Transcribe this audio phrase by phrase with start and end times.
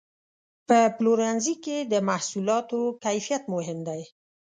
[0.67, 4.01] په پلورنځي کې د محصولاتو کیفیت مهم دی.